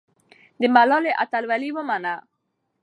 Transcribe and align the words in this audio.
د 0.59 0.61
ملالۍ 0.75 1.13
اتلولي 1.23 1.69
ومنه. 1.73 2.13